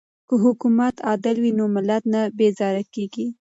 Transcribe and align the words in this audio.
که 0.27 0.35
حکومت 0.45 0.95
عادل 1.07 1.35
وي 1.43 1.51
نو 1.59 1.65
ملت 1.75 2.03
نه 2.13 2.21
بیزاره 2.37 2.83
کیږي. 2.93 3.27